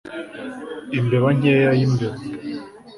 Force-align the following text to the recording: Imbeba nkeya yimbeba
Imbeba 0.99 1.29
nkeya 1.37 1.71
yimbeba 1.79 2.17